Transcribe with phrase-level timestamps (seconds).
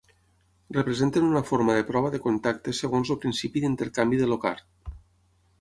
[0.77, 4.95] Representen una forma de prova de contacte segons el principi d'intercanvi de Locard.